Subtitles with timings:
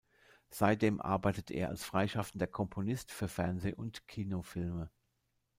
[0.49, 4.89] Seitdem arbeitet er als freischaffender Komponist für Fernseh- und Kinofilme.